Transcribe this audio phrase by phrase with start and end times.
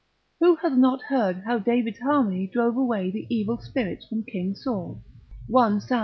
[0.39, 4.99] Who hath not heard how David's harmony drove away the evil spirits from king Saul,
[5.47, 5.99] 1 Sam.